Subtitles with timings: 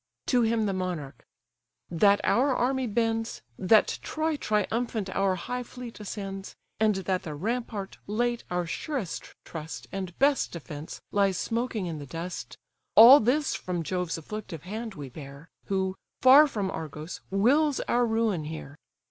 [0.25, 1.27] To him the monarch:
[1.91, 7.99] "That our army bends, That Troy triumphant our high fleet ascends, And that the rampart,
[8.07, 12.57] late our surest trust And best defence, lies smoking in the dust;
[12.95, 18.45] All this from Jove's afflictive hand we bear, Who, far from Argos, wills our ruin
[18.45, 18.79] here.